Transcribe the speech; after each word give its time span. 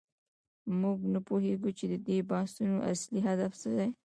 موږ 0.81 0.97
نه 1.13 1.19
پوهیږو 1.27 1.69
چې 1.77 1.85
د 1.91 1.95
دې 2.07 2.17
بحثونو 2.29 2.77
اصلي 2.91 3.19
هدف 3.27 3.51
څه 3.61 3.69
دی. 3.77 3.89